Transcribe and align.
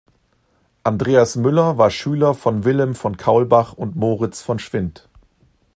Andreas 0.83 1.35
Müller 1.35 1.77
war 1.77 1.91
Schüler 1.91 2.33
von 2.33 2.63
Wilhelm 2.65 2.95
von 2.95 3.17
Kaulbach 3.17 3.73
und 3.73 3.95
Moritz 3.95 4.41
von 4.41 4.57
Schwind. 4.57 5.07